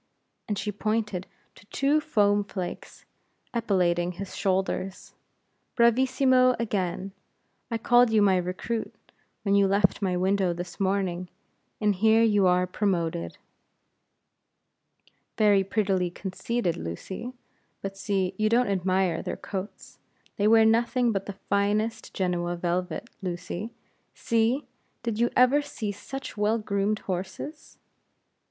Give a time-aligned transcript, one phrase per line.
[0.47, 3.05] and she pointed to two foam flakes
[3.53, 5.13] epauletting his shoulders.
[5.75, 7.11] "Bravissimo again!
[7.69, 8.95] I called you my recruit,
[9.43, 11.29] when you left my window this morning,
[11.79, 13.37] and here you are promoted."
[15.37, 17.33] "Very prettily conceited, Lucy.
[17.83, 19.99] But see, you don't admire their coats;
[20.35, 23.69] they wear nothing but the finest Genoa velvet, Lucy.
[24.15, 24.65] See!
[25.03, 27.77] did you ever see such well groomed horses?"